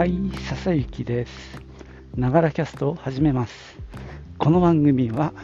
[0.00, 1.60] はい、笹幸です。
[2.16, 3.78] ながらキャストを始めます。
[4.38, 5.34] この番組は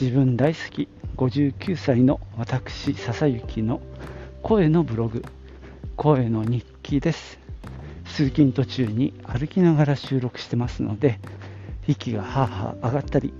[0.00, 3.80] 自分大好き59歳の私笹幸の
[4.42, 5.22] 声のブログ、
[5.94, 7.38] 声の日記です。
[8.04, 11.20] 通勤途中に歩きながら収録してますので、
[11.86, 13.32] 息がはあはあ上がったり、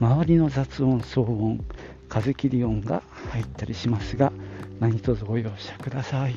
[0.00, 1.64] 周りの雑音、騒音、
[2.08, 4.32] 風切り音が入ったりしますが、
[4.80, 6.34] 何卒ご容赦ください。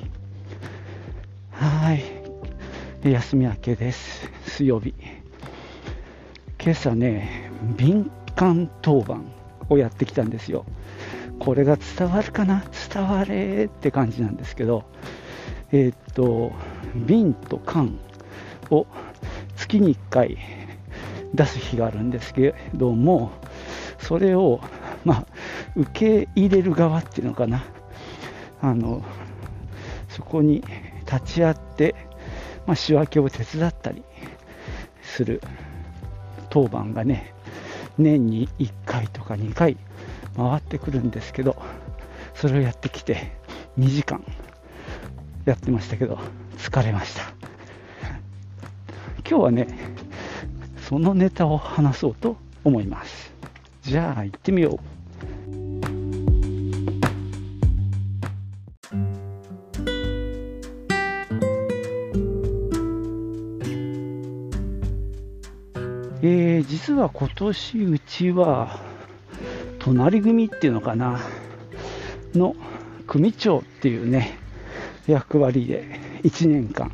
[1.50, 2.19] はい。
[3.04, 4.30] 休み明けです。
[4.46, 4.94] 水曜日。
[6.62, 9.32] 今朝ね、敏感当番
[9.70, 10.66] をやってきたんですよ。
[11.40, 12.62] これが伝わるかな？
[12.94, 14.84] 伝われって感じなんですけど、
[15.72, 16.52] えーっと、
[16.94, 17.98] 敏と感
[18.70, 18.86] を
[19.56, 20.38] 月に1回
[21.34, 23.32] 出す日があるんですけども、
[23.98, 24.60] それを、
[25.06, 25.26] まあ、
[25.78, 27.64] 受け入れる側っていうのかな。
[28.62, 29.02] あの、
[30.10, 30.66] そこに
[31.06, 31.96] 立ち会って、
[32.70, 34.04] まあ、仕分けを手伝ったり
[35.02, 35.42] する
[36.52, 37.34] 当番がね
[37.98, 39.76] 年に1回とか2回
[40.38, 41.60] 回ってくるんですけど
[42.36, 43.32] それをやってきて
[43.80, 44.24] 2時間
[45.46, 46.20] やってましたけど
[46.60, 47.34] 疲れました。
[49.28, 49.68] 今日はね
[50.88, 53.34] そのネタを話そうと思います。
[53.82, 54.99] じゃあ行ってみよう。
[66.80, 68.80] 実は今年うちは
[69.80, 71.20] 隣組っていうのかな
[72.34, 72.56] の
[73.06, 74.38] 組長っていうね
[75.06, 76.90] 役割で1年間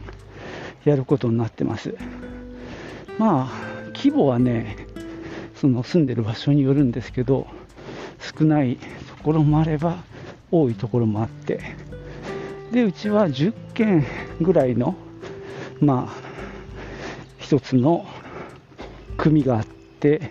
[0.85, 1.95] やることになってます。
[3.19, 3.47] まあ
[3.95, 4.87] 規模はね
[5.55, 7.45] その住んでる場所によるんですけど
[8.19, 10.03] 少ないところもあれば
[10.51, 11.61] 多いところもあって。
[12.71, 14.03] でうちは10件
[14.41, 14.95] ぐらいの
[15.79, 16.13] まあ
[17.37, 18.07] 一つの
[19.17, 19.65] 組があっ
[20.05, 20.29] て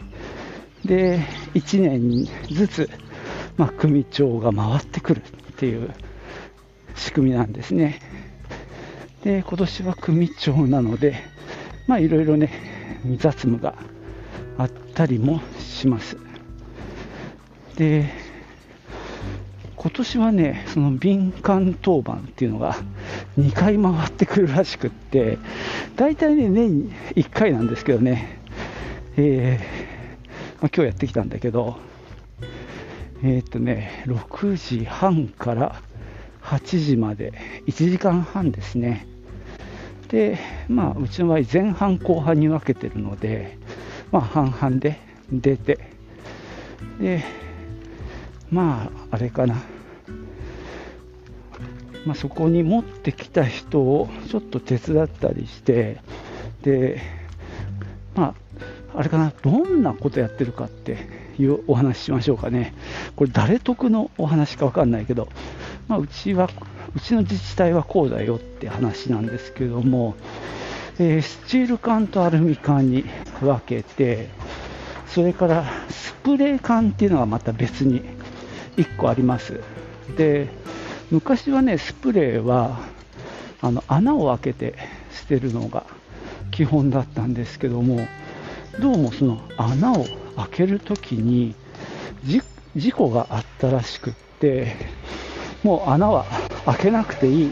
[0.84, 1.18] で
[1.54, 2.90] 1年ずつ、
[3.56, 5.22] まあ、組長が回ってくるっ
[5.56, 5.90] ていう
[6.94, 7.98] 仕組みなんですね。
[9.24, 11.16] で今年は組長なので
[11.88, 12.50] まあいろいろね
[13.18, 13.74] 雑務が
[14.58, 16.18] あったりもします。
[17.76, 18.10] で
[19.74, 22.76] 今年はねその敏感当番っていうのが
[23.38, 25.38] 2回回ってくるらしくって
[25.96, 28.43] 大体ね年に1回なんですけどね
[29.16, 29.84] えー
[30.60, 31.76] まあ、今日やってきたんだけど、
[33.22, 35.80] えーっとね、6時半から
[36.42, 37.32] 8時まで
[37.66, 39.06] 1時間半ですね。
[40.08, 40.38] で、
[40.68, 43.56] まあ、うちの場合前半後半に分けてるので、
[44.10, 44.98] まあ、半々で
[45.30, 45.78] 出て、
[46.98, 47.22] で、
[48.50, 49.62] まあ、あれかな。
[52.04, 56.00] まあ、そこに持ってきた人をちょっと手伝ったりして、
[56.62, 57.00] で、
[58.14, 58.34] まあ、
[58.96, 60.96] あれかな、どんなことやってるかって
[61.38, 62.74] いうお話ししましょうかね。
[63.16, 65.28] これ誰得のお話かわかんないけど、
[65.88, 66.48] まあ、うちは、
[66.94, 70.14] うちの自治体はこうだよって話なんですけども、
[70.98, 73.04] えースチール缶とアルミ缶に
[73.40, 74.28] 分けて、
[75.08, 78.02] それからスプレー缶っていうのがまた別に
[78.76, 79.60] 1個あります。
[80.16, 80.48] で、
[81.10, 82.78] 昔はね、スプレーは
[83.60, 84.74] あの穴を開けて
[85.12, 85.84] 捨てるのが
[86.50, 88.00] 基本だったんですけども、
[88.80, 90.04] どうもその穴を
[90.36, 91.54] 開けるときに
[92.76, 94.74] 事故があったらしくって、
[95.62, 96.24] もう穴は
[96.66, 97.50] 開けなくていい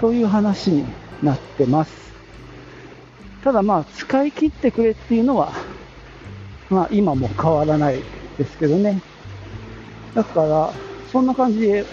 [0.00, 0.84] という話に
[1.22, 2.12] なってます。
[3.42, 5.52] ただまあ、使い切ってくれっていうのは、
[6.68, 8.02] まあ今も変わらない
[8.36, 9.00] ですけどね。
[10.14, 10.70] だから、
[11.10, 11.84] そんな感じで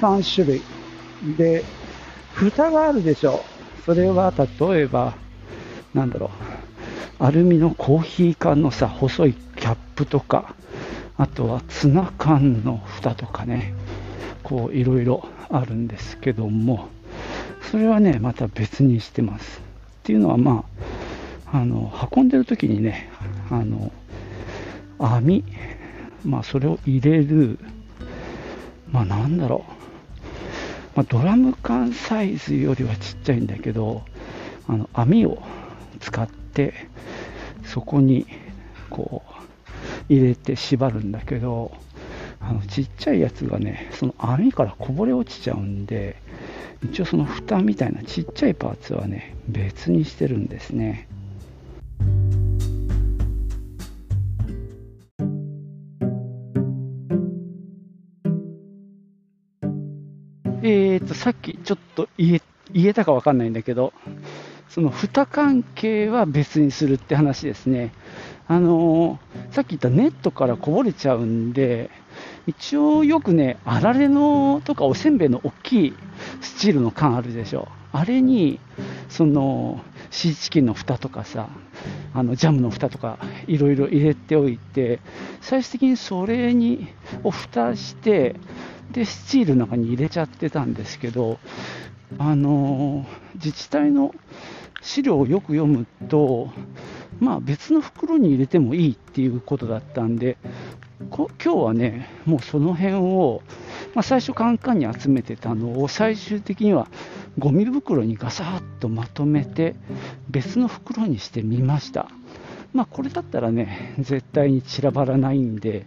[0.00, 0.62] 3種類。
[1.38, 1.62] で、
[2.34, 3.44] 蓋があるでしょ
[3.78, 3.82] う。
[3.84, 5.14] それは例えば、
[5.94, 6.53] なんだろう。
[7.18, 10.54] アルミのコーヒー缶のさ、細いキャップとか、
[11.16, 13.72] あとはツナ缶の蓋とかね、
[14.42, 16.88] こういろいろあるんですけども、
[17.70, 19.60] それはね、また別にしてます。
[19.60, 20.64] っていうのは、ま
[21.52, 23.08] あ、あの、運んでる時にね、
[23.50, 23.92] あの、
[24.98, 25.44] 網、
[26.24, 27.58] まあ、それを入れる、
[28.90, 29.72] まあ、なんだろう、
[30.96, 34.02] まあ、ドラム缶サイズよりはちっちゃいんだけど、
[34.68, 35.42] あの、網を
[36.00, 36.43] 使って、
[37.64, 38.26] そこに、
[38.90, 39.34] こう、
[40.08, 41.72] 入れて縛るんだけど、
[42.40, 46.16] あのちっちゃいやつがね、その網からこぼれ落ちちゃうんで、
[46.82, 51.08] 一応その蓋みたいなちっちゃいパーツはね、別にしてるんですね。
[60.66, 62.42] えーと、さっきちょっと言え
[62.72, 63.92] 言えたかわかんないんだけど、
[64.74, 67.92] その蓋関係は別にするって話ですね。
[68.48, 71.90] あのー、さっき言ったネットからこぼれちゃうんで、
[72.48, 75.96] 一応よくね、あられのとかおせんべいの大きい
[76.40, 77.68] スチールの缶あるでしょ。
[77.92, 78.58] あれに、
[79.08, 79.80] その、
[80.10, 81.50] シーチキンの蓋とかさ、
[82.12, 84.98] あのジャムの蓋とかいろいろ入れておいて、
[85.40, 86.88] 最終的にそれに
[87.22, 88.34] を蓋して、
[88.90, 91.38] で、スチールの中に入れちゃってたんですけど、
[92.18, 94.14] あの自治体の
[94.84, 96.50] 資料をよく読むと、
[97.18, 100.36] まあ、別の袋に入れてもいいっていうことだったんで、
[101.10, 103.42] こ今日はね、もうその辺を、
[103.94, 106.88] まあ、最初カンカンに集めてたのを最終的には
[107.38, 109.74] ゴミ袋にガサッとまとめて
[110.28, 112.08] 別の袋にしてみました。
[112.74, 115.86] まあ、これだったらね、絶対に散らばらないんで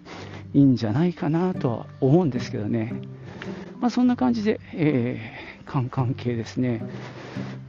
[0.55, 2.93] いいんじゃないかなとは思うんですけどね。
[3.79, 6.81] まあ、そんな感じで、えー、カンカン系ですね。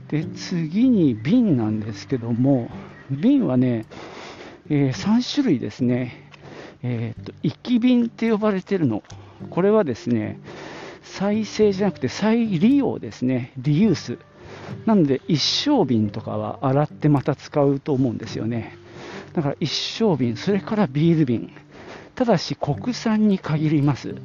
[0.08, 2.70] で、次に瓶なんですけども、
[3.10, 3.86] 瓶はね、
[4.70, 6.30] えー、3種類ですね。
[6.82, 9.02] えー、っと、生き瓶って呼ばれてるの。
[9.50, 10.38] これはですね、
[11.02, 13.52] 再生じゃなくて再利用ですね。
[13.58, 14.18] リユース。
[14.86, 18.76] なので、一升瓶とかは洗ってまた使うと思うんですよね。
[19.34, 19.70] だから一
[20.02, 21.50] 升瓶、それからビール瓶。
[22.14, 24.16] ただし国産に限ります。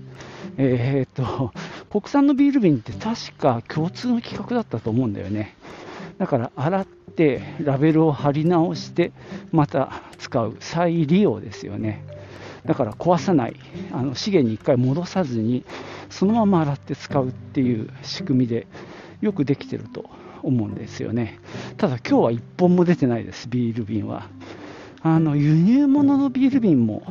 [0.58, 1.52] えー、っと、
[1.94, 5.54] 国産のビール瓶って確か共通の規格だったと思うんだよね。
[6.18, 9.12] だから洗ってラベルを貼り直して
[9.52, 12.04] また使う再利用ですよね。
[12.66, 13.56] だから壊さない、
[13.92, 15.66] あの資源に1回戻さずに、
[16.10, 18.66] そのまま洗って使うっていう仕組みで、
[19.22, 20.10] よくできてると
[20.42, 21.38] 思うんですよね。
[21.78, 24.30] ただ今日は1本も出てないです、ビール瓶は。
[25.04, 27.04] あの輸入物のビール瓶も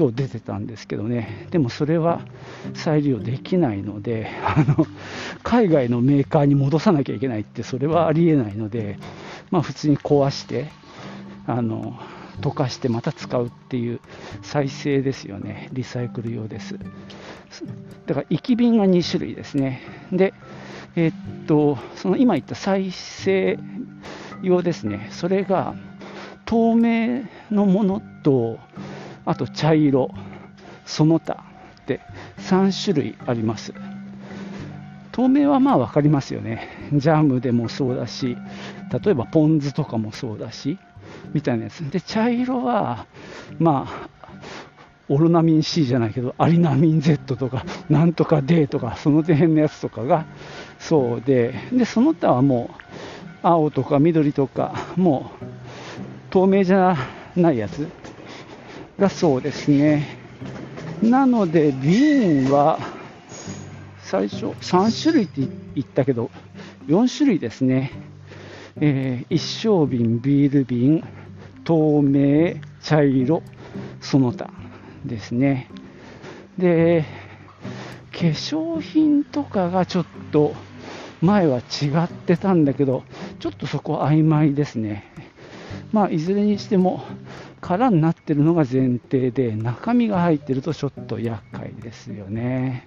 [0.00, 2.22] 今日出てたんですけどね、でもそれは
[2.72, 4.86] 再利用できないので、あの
[5.42, 8.98] 海外のメーカーに戻さなきゃいけないって、それはありえないので、
[9.50, 10.70] まあ、普通に壊して、
[11.46, 12.00] あの
[12.40, 14.00] 溶かしてまた使うっていう
[14.40, 16.78] 再生ですよね、リサイクル用です。
[18.06, 19.82] だから、行き瓶が2種類ですね。
[20.12, 20.32] で、
[20.96, 23.58] えー、っと、その今言った再生
[24.40, 25.74] 用ですね、それが
[26.46, 28.58] 透明のものと、
[29.30, 30.10] あと茶色、
[30.84, 31.44] その他
[31.82, 32.00] って
[32.38, 33.72] 3種類あります。
[35.12, 36.68] 透明はまあ分かりますよね。
[36.92, 38.36] ジャムでもそうだし、
[38.92, 40.78] 例えばポン酢とかもそうだし、
[41.32, 41.88] みたいなやつ。
[41.92, 43.06] で、茶色は、
[43.60, 44.08] まあ、
[45.08, 50.26] オロナミン C じゃないけど、アリナミン Z とか、なんとか D とか、その辺のやつとかが
[50.80, 52.70] そうで、で、その他はも
[53.44, 55.44] う、青とか緑とか、もう、
[56.30, 56.96] 透明じゃ
[57.36, 57.86] ないやつ
[59.00, 60.06] がそうですね。
[61.02, 62.78] なので、瓶は、
[64.02, 65.40] 最初、3種類って
[65.74, 66.30] 言ったけど、
[66.86, 67.92] 4種類ですね。
[68.76, 71.02] えー、一升瓶、ビール瓶、
[71.64, 73.42] 透明、茶色、
[74.02, 74.50] その他
[75.06, 75.70] ですね。
[76.58, 77.06] で、
[78.12, 80.54] 化粧品とかがちょっと
[81.22, 83.04] 前は違ってたんだけど、
[83.38, 85.10] ちょっとそこ曖昧ですね。
[85.92, 87.02] まあ、いずれにしても
[87.60, 92.86] 空になってるのが前提で、中身が入ってるとちょっと厄介ですよね。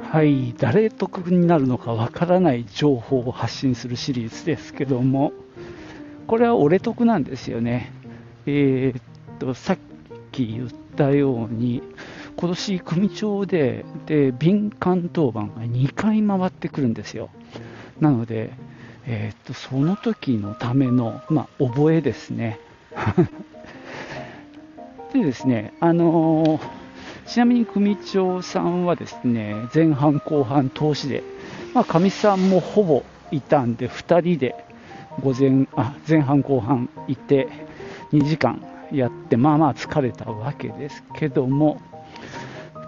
[0.00, 5.32] はい、誰得になるのかわからない情報を発信するシリーズですけども、
[6.28, 7.92] これは俺得なんですよね。
[8.46, 9.78] えー、っと、さっ
[10.30, 11.82] き言ったように、
[12.40, 17.30] 今年組長で、で、敏感当番が2回回ってくるんですよ。
[18.00, 18.52] なので、
[19.06, 22.60] えー、っと、その時のための、まあ、覚えですね。
[25.12, 26.88] でですね、あのー
[27.28, 31.22] ちなみに組長さんはですね前半後半投資で、
[31.74, 34.64] まあ、かみさんもほぼいたんで2人で
[35.22, 37.48] 午前あ前半後半いて
[38.12, 41.82] 2時間やってまあまあ疲れたわけですけども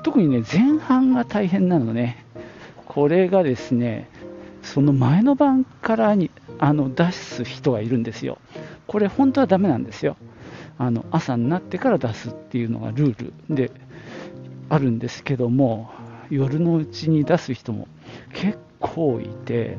[0.02, 2.24] 特にね前半が大変なのね。
[2.86, 4.08] これがですね
[4.62, 8.38] その前の晩からにあの出す人がいるんですよ。
[8.86, 10.16] これ本当はダメなんですよ。
[10.78, 13.70] あの朝になってから出すっていうのがルールで
[14.68, 15.90] あるんですけども
[16.30, 17.86] 夜のうちに出す人も
[18.32, 19.78] 結構いて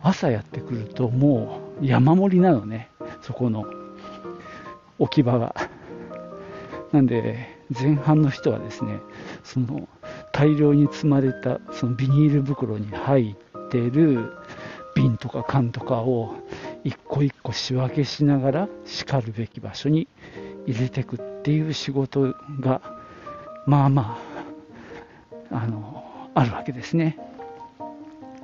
[0.00, 2.88] 朝やってくるともう山盛りなのね
[3.22, 3.66] そこの
[4.98, 5.54] 置き場が。
[6.92, 9.00] なんで前半の人はですね
[9.44, 9.88] その
[10.32, 14.32] 大量に積まれたそのビニール袋に入ってる
[14.94, 16.34] 瓶とか缶とかを
[16.84, 20.08] 一個一個仕分けしながらしかるべき場所に
[20.66, 22.82] 入れてくっっていう仕事が、
[23.64, 24.18] まあま
[25.50, 27.16] あ、あの、あるわけですね。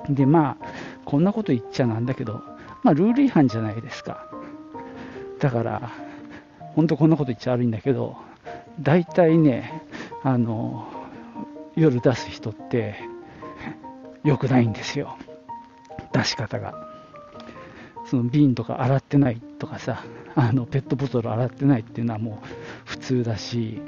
[0.09, 0.65] で、まあ、
[1.05, 2.41] こんなこと言っちゃなんだけど、
[2.81, 4.27] まあ、ルール違反じゃないですか。
[5.39, 5.91] だから、
[6.73, 8.17] 本当こんなこと言っちゃ悪いんだけど、
[8.79, 9.83] 大体ね、
[10.23, 10.87] あの、
[11.75, 12.95] 夜出す人って、
[14.23, 15.17] 良くないんですよ。
[16.11, 16.73] 出し方が。
[18.07, 20.03] その瓶とか洗ってないとかさ、
[20.35, 22.47] あのペットボトル洗ってないっていうのはもう
[22.85, 23.81] 普通だし、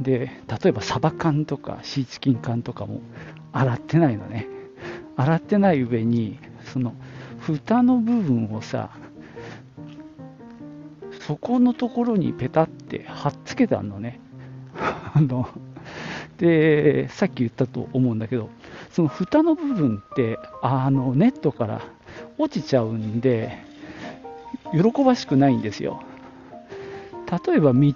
[0.00, 0.30] で、
[0.62, 3.00] 例えばサバ缶とかシーチキン缶とかも
[3.52, 4.46] 洗ってないのね。
[5.16, 6.94] 洗ってない上に、その
[7.40, 8.90] 蓋の部分をさ、
[11.20, 14.20] そこのところにペタって貼っつけてあるのね。
[15.20, 15.48] の
[16.38, 18.50] で、さっき言ったと思うんだけど、
[18.90, 21.82] その蓋の部分ってあのネットから
[22.38, 23.58] 落ちちゃうんで、
[24.72, 26.02] 喜ばしくないんですよ。
[27.46, 27.92] 例えば道、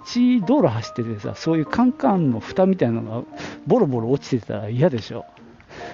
[0.47, 3.27] 道路走っててさ、そういうカンカンの蓋みたいなのが
[3.67, 5.25] ボロボロ落ちてたら嫌でしょ。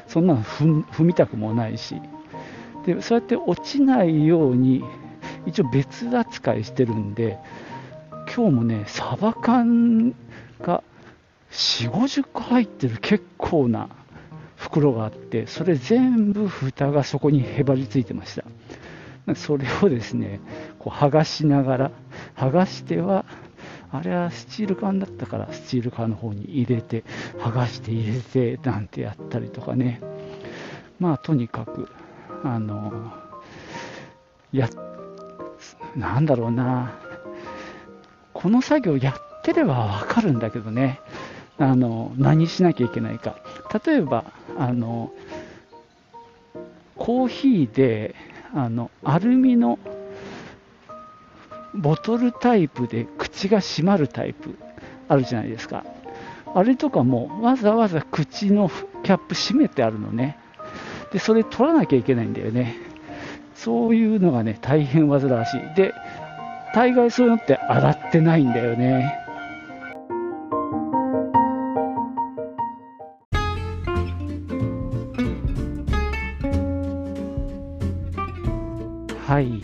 [0.08, 1.96] そんなの踏みたくもないし。
[2.86, 4.84] で、そうやって落ちないように、
[5.46, 7.38] 一応別扱いしてるんで、
[8.36, 10.14] 今日もね、サバ缶
[10.62, 10.84] が
[11.56, 13.90] 4、50個入ってる結構な
[14.56, 19.36] 袋があって、それ全部蓋がそこにへばりついてました。
[19.36, 20.40] それをですね、
[20.78, 21.92] こう剥がしながら、
[22.36, 23.26] 剥がしては、
[23.92, 27.04] あれはスチール缶だったから、スチール缶の方に入れて、
[27.40, 30.02] 剥がして入れて、なんてやったりとかね。
[31.00, 31.90] まあ、とにかく、
[32.44, 33.12] あの、
[34.52, 34.70] や、
[35.96, 36.94] なんだろうな、
[38.34, 41.00] この作業やってればわかるんだけどね、
[41.58, 43.36] あの、何しなきゃいけないか。
[43.86, 44.26] 例えば、
[44.58, 45.12] あの、
[46.98, 48.16] コーヒーで、
[48.54, 49.80] あの、アルミの
[51.74, 54.56] ボトルタイプで口が閉まるタイプ
[55.08, 55.86] あるじゃないですか。
[56.54, 58.72] あれとかもわざわざ口の
[59.04, 60.38] キャップ閉めてあるのね。
[61.12, 62.78] で、それ取らなきゃいけないんだよね。
[63.56, 65.76] そういうのがね、大変煩わしい。
[65.76, 65.94] で、
[66.74, 69.25] 大概そういうのって洗ってないんだよね。
[79.46, 79.64] い、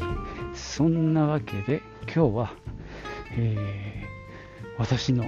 [0.54, 2.54] そんなわけで今日は、
[3.38, 5.26] えー、私の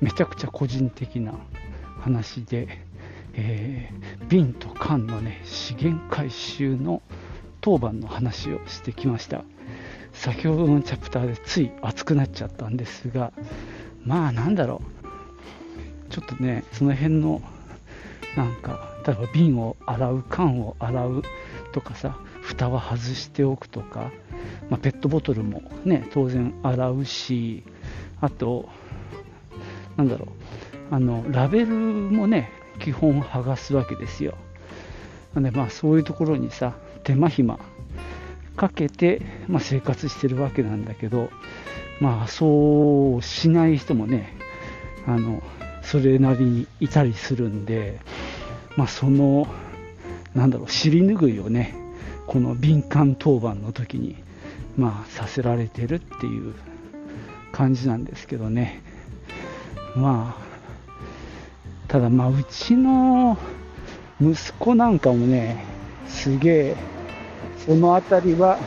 [0.00, 1.34] めちゃくちゃ個人的な
[2.00, 2.68] 話で、
[3.34, 7.02] えー、瓶と缶のね資源回収の
[7.60, 9.44] 当番の話をしてきました。
[10.12, 13.32] 先ほどのチャプターでつい熱くなっちゃったんですが
[14.04, 14.98] まあなんだろう。
[16.10, 17.42] ちょっとねその辺の
[18.36, 21.22] なんか例えば瓶を洗う缶を洗う
[21.72, 24.10] とかさ蓋は外しておくとか、
[24.70, 27.62] まあ、ペットボトルもね当然洗うし
[28.22, 28.68] あと
[29.96, 30.28] なんだろ
[30.90, 32.50] うあのラベルもね
[32.80, 34.34] 基本剥がすわけですよ。
[35.34, 36.74] なんでまあそういうところにさ
[37.04, 37.58] 手間暇
[38.56, 41.28] かけて、まあ、生活してるわけなんだけど
[42.00, 44.36] まあそうしない人もね
[45.06, 45.42] あの
[45.82, 48.00] それなりにいたりするんで
[48.76, 49.46] まあその
[50.34, 51.74] なんだろう尻拭いをね
[52.28, 54.14] この敏感当番の時に、
[54.76, 56.54] まあ、させられてるっていう
[57.52, 58.82] 感じなんですけどね。
[59.96, 60.48] まあ、
[61.88, 63.38] ただまあ、うちの
[64.20, 65.64] 息子なんかもね、
[66.06, 66.76] すげえ、
[67.66, 68.58] そのあたりは、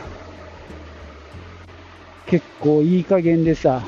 [2.26, 3.84] 結構いい加減でさ、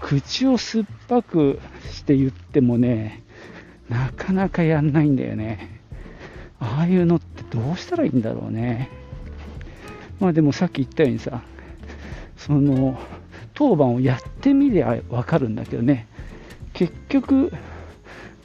[0.00, 1.58] 口を酸っぱく
[1.90, 3.24] して言ってもね、
[3.88, 5.71] なかなかやんないんだよね。
[6.62, 8.88] ああいうのってどうしたらいいんだろうね。
[10.20, 11.42] まあでもさっき言ったようにさ、
[12.36, 12.96] その、
[13.54, 16.06] 当番をやってみりゃわかるんだけどね、
[16.72, 17.52] 結局、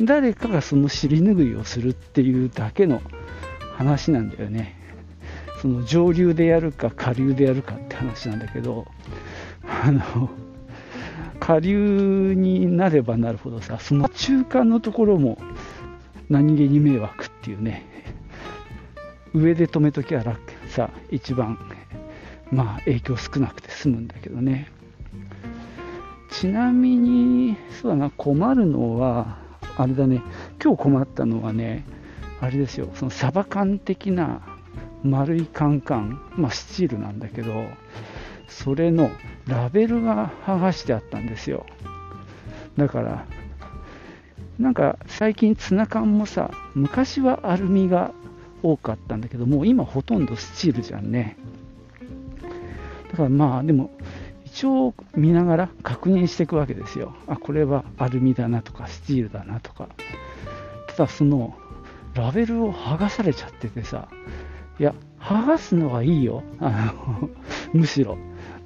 [0.01, 3.01] 誰かがその尻拭いをするっていうだけの
[3.75, 4.75] 話なんだよね。
[5.61, 8.87] その上流でやるか下流でやるかって話なんだけど、
[9.83, 10.29] あの、
[11.39, 15.37] 下流になればなるほどさ、その中間のところも
[16.29, 17.96] 何気に迷惑っていうね、
[19.33, 21.59] 上で止めときゃ楽さ一番
[22.51, 24.71] まあ影響少なくて済むんだけどね。
[26.31, 29.37] ちなみにそうだな困るのは
[29.77, 30.21] あれだね。
[30.63, 31.85] 今日困ったのはね
[32.41, 32.89] あれですよ。
[32.93, 34.41] そのサバ缶的な
[35.03, 37.65] 丸いカンカンまあスチールなんだけど
[38.47, 39.09] それの
[39.47, 41.65] ラベルが剥がしてあったんですよ。
[42.77, 43.25] だから
[44.59, 48.11] なんか最近ツナ缶もさ昔はアルミが
[48.71, 51.37] 多かったんだけども、今ほとんどスチールじゃんね。
[53.11, 53.91] だからまあ、でも、
[54.57, 57.15] 調を見ながら確認していくわけですよ。
[57.27, 59.87] あ、これはアルミだなとか、スチールだなとか。
[60.87, 61.55] ただ、その、
[62.15, 64.09] ラベルを剥がされちゃっててさ、
[64.79, 66.43] いや、剥がすのはいいよ。
[66.59, 67.29] あの
[67.73, 68.17] むしろ、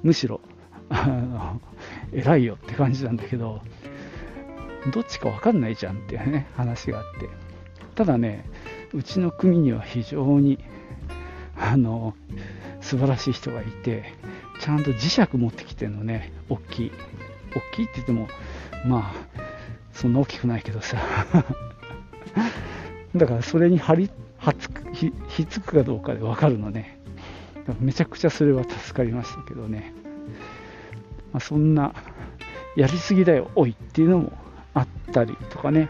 [0.02, 0.40] むしろ、
[0.88, 1.60] あの
[2.12, 3.60] 偉いよって感じなんだけど、
[4.92, 7.28] どっちか分かんないじゃんっていうね、話があって。
[7.94, 8.46] ただね、
[8.94, 10.58] うちの組には非常に、
[11.56, 12.14] あの、
[12.80, 14.12] 素晴らしい人がいて、
[14.60, 16.92] ちゃんと磁石持ってきてるのね、大きい。
[17.54, 18.28] 大きいって言っても、
[18.86, 19.16] まあ、
[19.92, 20.98] そんな大きくないけどさ。
[23.14, 26.98] だからそれに貼り、はつくひひっつくかどうかで分かるのね。
[27.80, 29.94] めちゃくちゃそれは助かりましたけどね。
[31.32, 31.94] まあ、そんな、
[32.76, 34.32] やりすぎだよ、おいっていうのも
[34.74, 35.88] あったりとかね。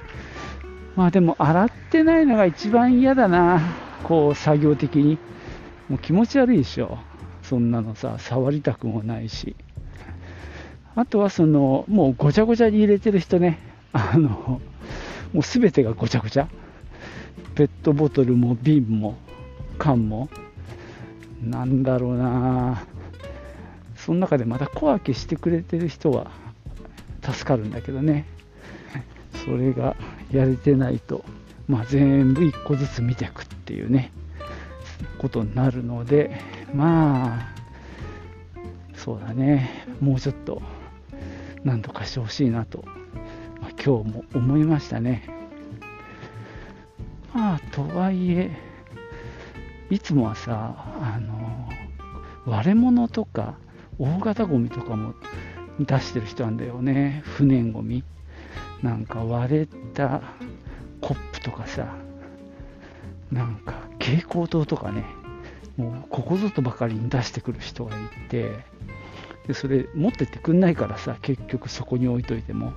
[0.97, 3.61] まあでも洗ってないのが一番嫌だな。
[4.05, 5.19] こう作業的に。
[5.89, 6.99] もう気持ち悪いでしょ。
[7.43, 9.57] そんなのさ、触りたくもないし。
[10.95, 13.59] あとはその、もうごちゃごちゃに入れてる人ね。
[13.93, 14.61] あの、
[15.33, 16.49] もうすべてがごちゃごちゃ。
[17.55, 19.17] ペットボトルも瓶も
[19.79, 20.29] 缶も。
[21.43, 22.85] なんだろうな。
[23.97, 26.31] その中でまた小分けしてくれてる人は
[27.23, 28.27] 助かるんだけどね。
[29.45, 29.97] それが
[30.31, 31.25] やれてないと、
[31.69, 34.13] まあ、全部1個ずつ見ていくっていうね、
[35.19, 36.41] ことになるので、
[36.75, 37.55] まあ、
[38.95, 40.63] そうだね、もうちょっと、
[41.65, 42.85] なんとかしてほしいなと、
[43.61, 45.29] まあ、今日も思いましたね。
[47.35, 48.51] まあ、とはいえ、
[49.91, 51.69] いつもはさ、あの、
[52.47, 53.57] 割れ物とか、
[53.99, 55.15] 大型ゴミとかも
[55.79, 58.05] 出してる人なんだよね、不燃ゴミ。
[58.83, 60.23] なんか割れた
[61.01, 61.95] コップとかさ、
[63.31, 65.05] なんか蛍光灯とかね、
[65.77, 68.51] もうここぞとばかりに出してくる人がいて、
[69.47, 72.73] でそれ持ってってくんないからさ、結局そこに置いといても。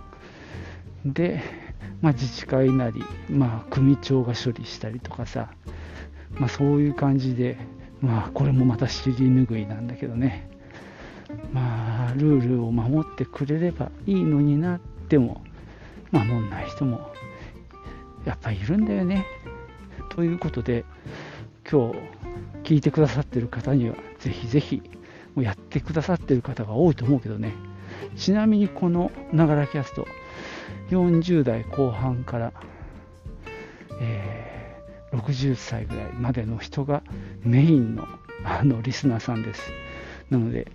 [1.06, 1.42] で、
[2.02, 5.52] まあ、自治会なり、まあ、組長が処理したりとかさ、
[6.32, 7.58] まあ、そういう感じで、
[8.02, 10.50] まあ、これもまた尻拭いなんだけどね、
[11.54, 15.42] まあ、ルールを守ってくれればいいのになっても、
[16.20, 17.12] 守んない人も
[18.26, 19.26] やっぱいるんだよね。
[20.10, 20.86] ということで
[21.70, 22.00] 今日
[22.64, 24.82] 聞いてくださってる方にはぜひぜひ
[25.36, 27.54] もうやってくださってる方が多いと思うけどね。
[28.16, 30.08] ちなみにこのながらキャスト
[30.90, 32.54] 40代後半から、
[34.00, 37.04] えー、60歳ぐらいまでの人が
[37.44, 38.08] メインの
[38.44, 39.72] あのリスナーさんです。
[40.30, 40.72] なので、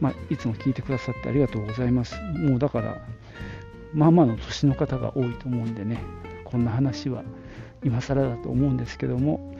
[0.00, 2.16] まあ、いつも聞いてくださってありがとうございます。
[2.20, 2.98] もうだから
[3.94, 6.02] まあまあの年の方が多いと思うんでね
[6.44, 7.22] こんな話は
[7.82, 9.54] 今更だと思うんですけども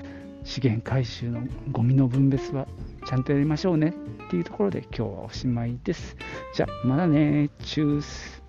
[0.44, 1.40] 資源回収の
[1.72, 2.66] ゴミの分別は
[3.06, 3.94] ちゃんとやりましょうね
[4.26, 6.16] っていうところで今日はおしまいです。
[6.54, 8.42] じゃあまだねチュース